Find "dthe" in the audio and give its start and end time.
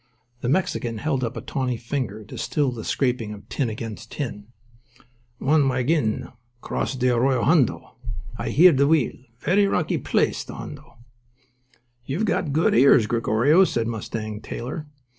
6.95-7.15, 8.73-8.87, 10.43-10.55